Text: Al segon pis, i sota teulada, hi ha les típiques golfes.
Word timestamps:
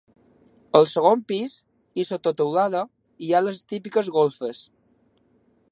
Al 0.77 0.87
segon 0.93 1.21
pis, 1.31 1.53
i 2.03 2.07
sota 2.11 2.33
teulada, 2.41 2.83
hi 3.25 3.31
ha 3.39 3.45
les 3.49 3.61
típiques 3.75 4.09
golfes. 4.19 4.65